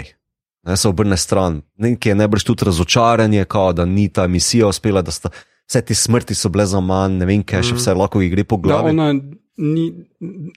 [0.64, 5.02] Ne, se obrne stran, nekaj je najbrž tudi razočaranje, kao, da ni ta misija uspela,
[5.02, 5.30] da sta
[5.66, 7.78] vse te smrti so bile za manj, ne vem, kaj še Mhm.
[7.78, 8.90] vse lahko gre po Da glavi.
[8.90, 9.14] ona
[9.60, 9.94] ni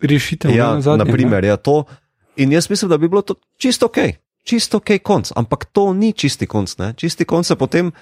[0.02, 0.54] rešitev.
[0.54, 1.12] Ja, zadnje, na ne.
[1.12, 1.84] primer, je to.
[2.36, 3.98] In jaz mislim, da bi bilo to čisto ok,
[4.44, 6.76] čisto ok konc, ampak to ni čisti konc.
[6.78, 6.94] Ne?
[6.96, 7.92] Čisti konc je potem,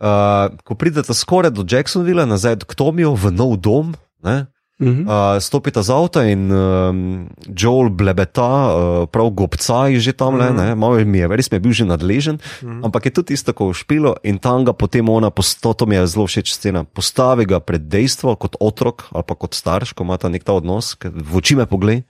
[0.00, 3.94] uh, ko pridete skoraj do Jacksonvilla, nazaj k Tomiju v nov dom.
[4.24, 4.46] Ne?
[4.78, 5.10] Mhm.
[5.10, 10.54] Uh, stopite z avta in um, Joel blebeta, uh, prav gobca je že tam, le,
[10.54, 12.86] ne, malo mi je, res mi je bil že nadležen, Mhm.
[12.86, 15.98] ampak je tudi isto kot v špilu in tam ga potem ona, posto, to mi
[15.98, 20.06] je zelo všeč scena, postavi ga pred dejstvo kot otrok ali pa kot starš, ko
[20.06, 22.06] imata nek ta odnos, v oči me pogled.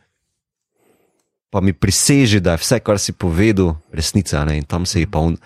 [1.49, 4.61] Pa mi priseže, da je vse, kar si povedal, resnica, ne?
[4.61, 5.41] in tam se je pa on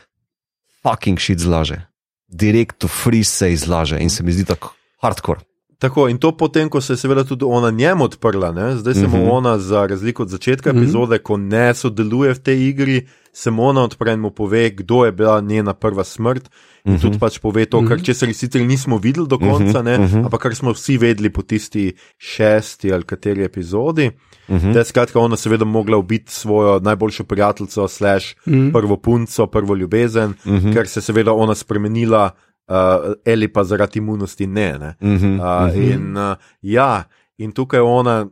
[0.82, 1.86] fucking shit zlaže.
[2.26, 5.46] Direkt to free se izlaže in se mi zdi tako hardcore.
[5.82, 8.76] Tako in to potem, ko se je seveda tudi ona njemu odprla, ne?
[8.76, 9.30] zdaj se mu Mhm.
[9.30, 10.78] ona, za razliko od začetka Mhm.
[10.78, 12.96] epizode, ko ne sodeluje v tej igri,
[13.32, 16.50] se mu ona odpre in mu pove, kdo je bila njena prva smrt.
[16.84, 20.40] In tudi pač pove to, kar če se sicer nismo videli do konca, ne, ampak
[20.40, 24.10] kar smo vsi vedeli po tisti šesti ali kateri epizodi.
[24.48, 28.34] Da je skratka ona seveda mogla ubiti svojo najboljšo prijateljico, slash
[28.72, 30.34] prvo punco, prvo ljubezen,
[30.72, 32.30] ker se je seveda ona spremenila,
[32.72, 34.78] uh, Eli pa zaradi imunosti ne.
[34.78, 34.94] ne.
[35.00, 35.40] Mhm.
[35.40, 37.04] Uh, in, uh, ja,
[37.38, 38.26] in tukaj ona,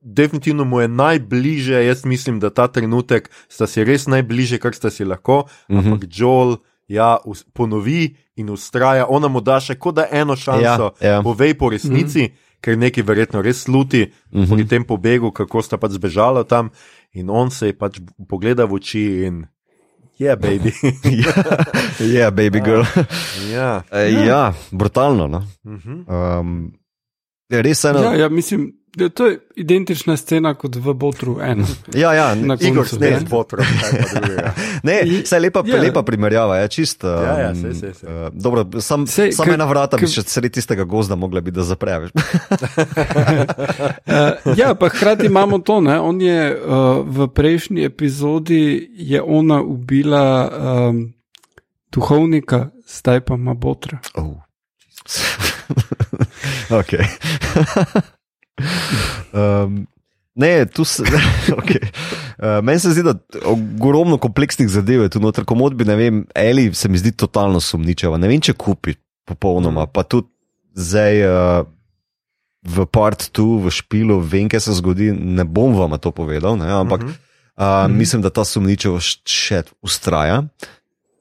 [0.00, 4.90] definitivno mu je najbližje, jaz mislim, da ta trenutek sta si res najbližje, kar sta
[4.90, 6.56] si lahko, ampak Joel.
[6.88, 7.16] Ja,
[7.52, 11.22] ponovi in ustraja, ona mu da še kot da eno šanso, Ja, ja.
[11.22, 12.60] povej po resnici, mm -hmm.
[12.62, 14.54] ker nekaj verjetno res sluti mm -hmm.
[14.54, 16.70] pri tem pobegu, kako sta pač zbežala tam.
[17.12, 19.48] In on se je pač pogleda v oči in je,
[20.18, 20.72] yeah, baby.
[22.00, 22.84] Yeah, baby girl.
[23.52, 23.82] ja.
[23.92, 25.26] E, ja, brutalno.
[25.26, 25.42] No?
[25.64, 26.04] Mhm.
[26.08, 26.85] Um, je
[27.50, 28.02] res eno.
[28.02, 31.64] Ja, ja, mislim, da to je identična scena kot v Botru 1.
[31.94, 33.28] ja, ja, Na Igor koncu, Snez, ne.
[33.28, 33.42] pa
[34.08, 34.52] drugega.
[34.82, 35.76] Ne, vse lepa, Ja.
[35.76, 37.04] lepa primerjava, je čist.
[37.04, 38.08] Um, Ja, ja, saj, saj, saj.
[38.08, 41.62] Uh, dobro, sam, Sej, sam ena vrata bi še sredi tistega gozda mogla biti, da
[41.64, 42.10] zapreš.
[42.10, 42.22] Uh,
[44.56, 46.00] ja, pa hkrati imamo to, ne?
[46.00, 46.58] on je uh,
[47.04, 50.24] v prejšnji epizodi je ona ubila
[50.88, 51.12] um,
[51.92, 53.98] duhovnika, zdaj pa ima Botra.
[54.14, 54.34] oh.
[56.70, 56.92] ok.
[59.32, 59.86] um,
[60.34, 61.02] ne, tu se.
[61.60, 61.82] okay.
[62.38, 66.24] uh, meni se zdi, da ogromno kompleksnih zadev je tu noter, komod bi, ne vem,
[66.34, 68.18] Eli se mi zdi totalno sumničava.
[68.18, 68.96] Ne vem, če kupi
[69.28, 70.28] popolnoma, pa tudi
[70.74, 71.24] zdaj.
[71.30, 71.72] Uh,
[72.66, 76.66] V part tu, v špilu, vem, kaj se zgodi, ne bom vam to povedal, ne,
[76.66, 77.86] ampak uh -huh.
[77.86, 80.42] uh, mislim, da ta sumničavost še ustraja.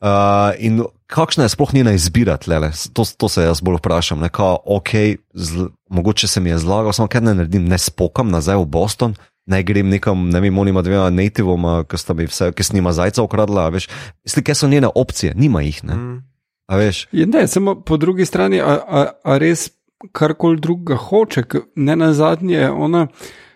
[0.01, 2.71] Uh, in kakšna je sploh njena izbira, tlele?
[2.93, 4.19] To, to se jaz bolj vprašam.
[4.19, 8.29] Ne, kao, okay, zl, mogoče se mi je zlagal, samo kaj ne naredim, ne spokam
[8.31, 9.15] nazaj v Boston.
[9.45, 13.21] Ne grem nekam, ne vem, onima dvema nativoma, ki sta mi vse, ki snima zajca
[13.23, 13.69] ukradla.
[13.69, 13.87] Veš,
[14.25, 15.83] Mislim, kaj so njene opcije, nima jih.
[15.83, 16.23] Ne, Mm.
[16.67, 17.07] a veš.
[17.11, 19.69] Je, ne, samo po drugi strani, a, a, a res
[20.11, 21.43] karkoli drugega hoče,
[21.75, 23.07] ne na zadnje je ona.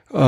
[0.09, 0.19] Uh,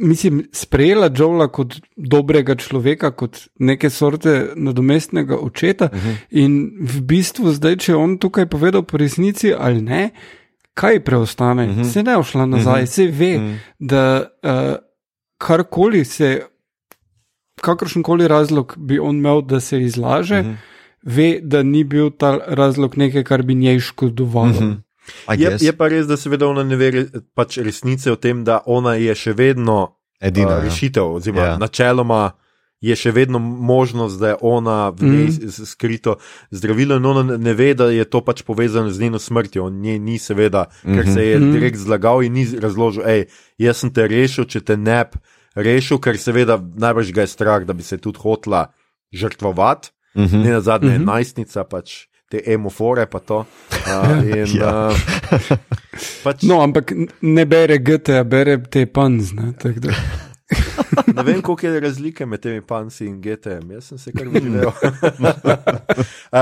[0.00, 6.14] Mislim, sprejela Joela kot dobrega človeka, kot neke sorte nadomestnega očeta, uh -huh.
[6.30, 10.10] in v bistvu zdaj, če je on tukaj povedal po resnici ali ne,
[10.74, 11.92] kaj preostane, uh -huh.
[11.92, 12.92] se ne ošla nazaj, uh -huh.
[12.92, 13.56] se ve, uh -huh.
[13.78, 14.76] da uh,
[15.38, 16.42] karkoli se,
[17.60, 20.56] kakršen koli razlog bi on imel, da se izlaže, uh -huh.
[21.02, 24.50] ve, da ni bil ta razlog nekaj, kar bi njej škodovalo.
[24.50, 24.76] Uh -huh.
[25.36, 28.94] Je, je pa res, da seveda ona ne ve pač resnice o tem, da ona
[28.94, 31.56] je še vedno Edina, uh, rešitev, oziroma Ja.
[31.58, 32.32] načeloma
[32.80, 35.66] je še vedno možnost, da je ona v njej mm.
[35.66, 36.16] skrito
[36.50, 39.64] zdravilo in ona ne- ne ve, da je to pač povezano z njeno smrtjo.
[39.66, 40.94] On nje ni seveda, mm -hmm.
[40.94, 41.52] ker se je mm -hmm.
[41.52, 43.24] direkt zlagal in ni razložil, hej,
[43.58, 45.18] jaz sem te rešil, če te ne bi
[45.54, 48.72] rešil, ker seveda najbrž ga je strah, da bi se tudi hotla
[49.12, 49.90] žrtvovati.
[50.14, 50.44] Mm -hmm.
[50.44, 51.06] Ne na zadnje, mm -hmm.
[51.06, 52.07] najstnica pač.
[52.28, 53.44] Te emofore, pa to.
[53.70, 54.88] Uh, in, Ja.
[54.88, 54.96] uh,
[56.22, 59.52] pač, No, ampak ne bere GT, bere te panzne.
[59.54, 59.94] tako da-
[61.14, 63.70] ne vem, koliko je razlike med temi panci in GTM.
[63.70, 64.66] Jaz sem se kar videl.
[64.66, 64.74] uh,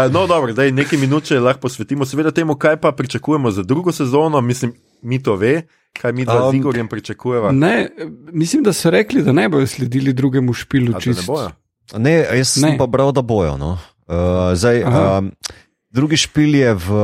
[0.13, 3.63] no, dobro, da je nekaj minut, če lahko posvetimo, seveda, temu, kaj pa pričakujemo za
[3.63, 4.41] drugo sezono.
[4.41, 4.73] Mislim,
[5.03, 7.53] mi to ve, kaj mi dva Um, z Igorjem pričakujemo.
[7.53, 7.89] Ne,
[8.33, 10.95] mislim, da so rekli, da ne bodo sledili drugemu špilu.
[10.95, 11.51] A ne bojo?
[11.97, 12.79] Ne, jaz sem Ne.
[12.79, 13.57] pa bral, da bojo.
[13.57, 13.79] No.
[14.07, 14.15] Uh,
[14.55, 15.33] zdaj, um,
[15.97, 17.01] drugi špil je v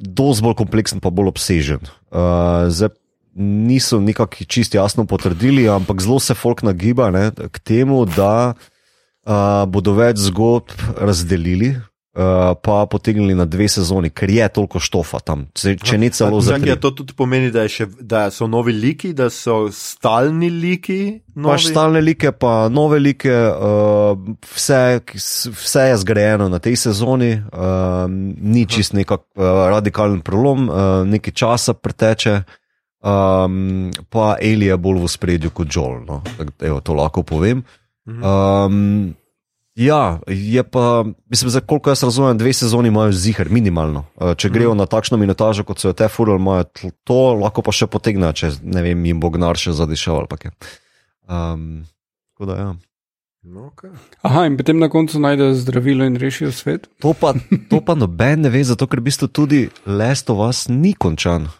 [0.00, 1.84] dosti bolj kompleksen, pa bolj obsežen.
[2.08, 2.94] Uh, zdaj,
[3.36, 9.64] niso nekako čisto jasno potrdili, ampak zelo se folk nagiba ne, k temu, da uh,
[9.68, 11.76] bodo več zgodb razdelili.
[12.12, 16.42] Uh, pa potegnili na dve sezoni, ker je toliko štofa tam, če, če ne celo
[16.44, 16.72] za Čakaj, tri.
[16.74, 20.98] a to tudi pomeni, da, še, da so novi liki, da so stalni liki.
[21.40, 21.62] Novi?
[21.64, 24.12] stalne like, pa nove like, uh,
[24.44, 24.82] vse,
[25.56, 29.24] vse je zgrajeno na tej sezoni, uh, ni čist nek uh,
[29.72, 32.42] radikalen prelom, uh, nekaj časa preteče,
[33.00, 36.04] um, pa Eli je bolj v spredju kot Joel.
[36.04, 36.20] No?
[36.28, 37.64] Tako da, Evo, to lahko povem.
[38.04, 39.16] Um,
[39.74, 44.04] ja, je pa, mislim, za koliko jaz razumem, dve sezoni imajo zihar, minimalno.
[44.16, 46.64] Uh, če grejo na takšno minutažo, kot so jo te furali, imajo
[47.04, 50.40] to, lahko pa še potegnejo, če ne vem, jim bo gnar še zadišal ali pa
[50.40, 50.56] kaj.
[51.28, 51.84] Um,
[52.34, 52.72] tako da, ja.
[53.42, 53.90] No, okay.
[54.22, 56.86] Aha, in potem na koncu najdejo zdravilo in rešijo svet.
[57.02, 57.32] To pa,
[57.70, 61.50] to pa noben ne ve, zato ker v bistvu tudi Last of Us ni končan.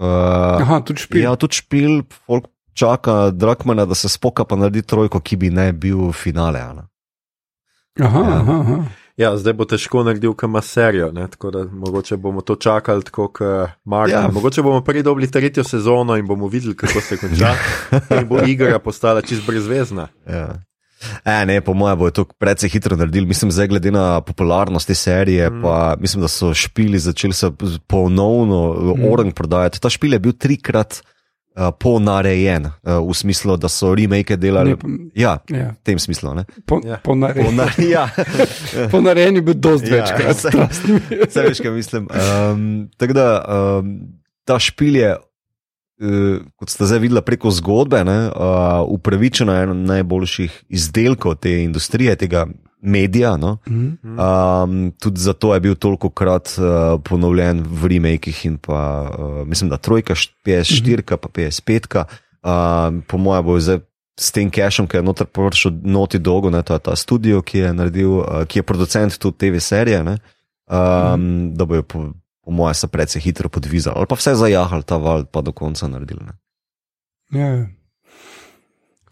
[0.00, 1.22] Uh, Aha, tudi špil.
[1.22, 5.70] ja, tudi špil, folk čaka Drakmana, da se spoka pa naredi trojko, ki bi ne
[5.72, 6.58] bil finale.
[6.58, 6.89] a ne.
[7.98, 8.40] Aha, Ja.
[8.40, 8.84] aha, aha.
[9.20, 11.26] Ja, zdaj bo težko naredil kama serijo, ne?
[11.28, 14.12] tako da mogoče bomo to čakali tako kot Marko.
[14.12, 14.28] Ja.
[14.32, 17.52] Mogoče bomo prej dobili tretjo sezono in bomo videli, kako se konča.
[18.20, 20.08] in bo igra postala čist brezvezna.
[20.26, 20.62] Ja.
[21.24, 23.26] E, ne, po mojem, bo to precej hitro naredili.
[23.26, 25.62] Mislim, zdaj glede na popularnost te serije, mm.
[25.62, 27.50] pa mislim, da so špili začeli se
[27.86, 29.12] ponovno mm.
[29.12, 29.80] orang prodajati.
[29.80, 31.02] Ta špil je bil trikrat
[31.60, 34.70] uh, ponarejen, uh, v smislu, da so remake delali.
[34.72, 34.76] Ne,
[35.14, 36.34] Ja, Ja, v tem smislu.
[36.34, 36.44] Ne?
[36.66, 36.96] po, Ja.
[36.96, 38.08] ponare, Ponar ja.
[38.92, 40.36] ponarejeni bi dosti Ja, večkrat.
[41.28, 42.08] Vse veš, kaj mislim.
[42.08, 43.44] Um, tako da
[43.78, 44.00] um,
[44.44, 45.16] ta špil je,
[46.56, 52.46] kot ste zdaj videli preko zgodbe, ne, uh, upravičeno eno najboljših izdelkov te industrije, tega
[52.80, 53.36] medija.
[53.36, 53.58] No.
[53.68, 54.18] Mhm.
[54.18, 59.70] Um, tudi zato je bil toliko krat uh, ponovljen v remakih in pa uh, mislim,
[59.70, 62.04] da trojka, št- PS4, pa PS5.
[62.42, 63.78] Um, po mojem bo zdaj.
[64.20, 67.58] S tem cashom, ki je noter prišel noti dolgo, ne, to je ta studio, ki
[67.58, 70.18] je naredil, uh, ki je producent tudi TV serije, ne,
[70.68, 70.76] um,
[71.16, 71.54] mm.
[71.56, 72.02] da bojo, po,
[72.44, 75.88] po mojem, se precej hitro podvizali, ali pa vse zajahali ta val, pa do konca
[75.88, 76.24] naredili.
[76.24, 76.34] Ne.
[77.40, 77.66] Ja.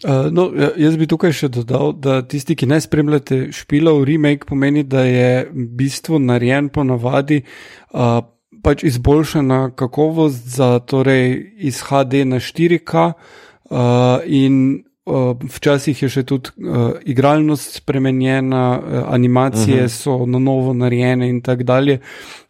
[0.04, 4.46] Uh, no, ja, jaz bi tukaj še dodal, da tisti, ki ne spremljate špilov, remake
[4.46, 7.40] pomeni, da je v bistvu narejen po navadi
[7.90, 8.20] uh,
[8.62, 16.24] pač izboljšana kakovost za torej iz HD na 4K uh, in uh, včasih je še
[16.28, 19.94] tudi uh, igralnost spremenjena, uh, animacije uh -huh.
[19.94, 21.98] so na novo narejene in tako dalje.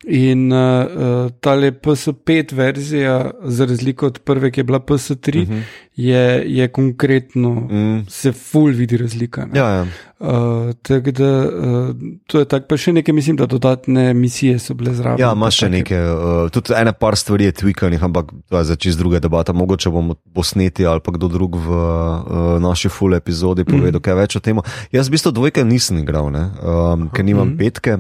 [0.09, 5.49] In uh, uh, tale PS5 verzija, za razliko od prve, ki je bila PS3, uh
[5.49, 5.63] -huh.
[5.97, 8.07] je, je konkretno, Mm.
[8.09, 9.47] se full vidi razlika.
[9.47, 9.59] ne.
[9.59, 9.87] Ja, ja.
[10.19, 14.75] Uh, tako da uh, to je tako, pa še nekaj, mislim, da dodatne misije so
[14.75, 15.21] bile zraven.
[15.21, 18.77] Ja, imaš še nekaj, uh, tudi ene par stvari je tweakanih, ampak to je za
[18.77, 19.53] čist druga debata.
[19.53, 24.03] Mogoče bomo posneti ali pa kdo drug v uh, naši full epizodi povedal mm.
[24.03, 24.59] kaj več o tem.
[24.93, 27.59] Jaz v bistvu dvojke nisem igral, ne, um, ker nimam mm.
[27.59, 27.99] petke.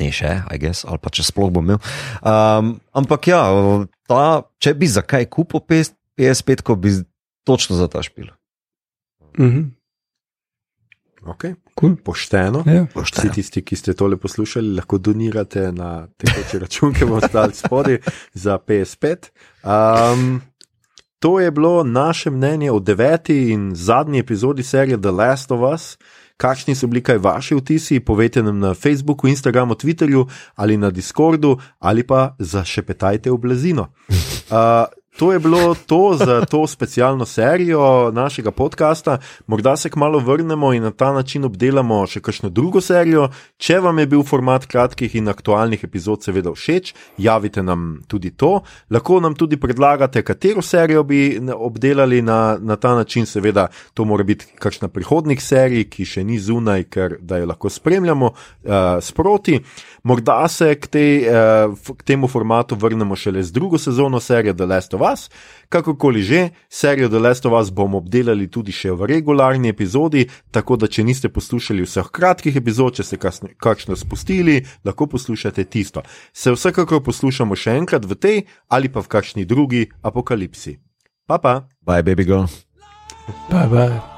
[0.00, 1.80] Ne še, I guess, ali pa če sploh bom imel.
[2.24, 3.42] Um, ampak ja,
[4.08, 4.22] ta,
[4.58, 6.94] če bi zakaj kupil PS- PS5, ko bi
[7.44, 8.30] točno za ta špil.
[9.38, 9.70] Mhm.
[11.22, 11.54] Okay.
[11.78, 11.96] Cool.
[11.96, 12.64] Pošteno.
[12.66, 12.86] Ja.
[12.94, 18.00] Vsi tisti, ki ste tole poslušali, lahko donirate na tekoči račun, ki bomo stali spodaj
[18.34, 19.30] za PS5.
[19.62, 20.40] Um,
[21.22, 25.96] to je bilo naše mnenje o deveti in zadnji epizodi serije The Last of Us.
[26.42, 30.26] Kakšni so bili kaj vaši vtisi, povejte nam na Facebooku, Instagramu, Twitterju
[30.58, 33.92] ali na Discordu, ali pa zašepetajte v blazino.
[34.52, 34.84] Uh,
[35.18, 39.18] To je bilo to za to specialno serijo našega podcasta.
[39.46, 43.28] Morda se kmalo vrnemo in na ta način obdelamo še kakšno drugo serijo.
[43.60, 48.62] Če vam je bil format kratkih in aktualnih epizod seveda všeč, javite nam tudi to.
[48.90, 51.20] Lahko nam tudi predlagate, katero serijo bi
[51.54, 53.26] obdelali na, na ta način.
[53.26, 57.68] Seveda, to mora biti kakšna prihodnih serij, ki še ni zunaj, ker da jo lahko
[57.70, 59.60] spremljamo uh, sproti.
[60.02, 64.56] Morda se k, tej, uh, f- k temu formatu vrnemo šele z drugo sezono serije
[64.56, 65.28] The Last of Us.
[65.68, 70.76] Kakorkoli že, serijo The Last of Us bomo obdelali tudi še v regularni epizodi, tako
[70.76, 76.02] da če niste poslušali vseh kratkih epizod, če ste kakšno spustili, lahko poslušate tisto.
[76.32, 78.38] Se vsekakor poslušamo še enkrat v tej
[78.68, 80.78] ali pa v kakšni drugi apokalipsi.
[81.26, 81.68] Pa pa!
[81.86, 82.46] Bye, baby girl.
[83.50, 84.11] Bye, bye.